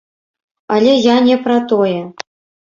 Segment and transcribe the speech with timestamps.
[0.75, 2.01] Але я не пра тое.